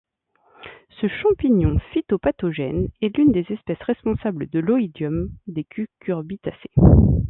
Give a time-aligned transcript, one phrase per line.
[0.99, 6.73] Ce champignon phytopathogène est l'une des espèces responsable de l'oïdium des cucurbitacées.